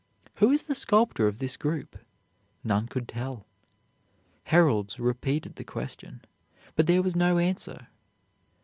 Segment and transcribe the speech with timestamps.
[0.37, 1.95] "Who is the sculptor of this group?"
[2.63, 3.45] None could tell.
[4.45, 6.23] Heralds repeated the question,
[6.75, 7.85] but there was no answer.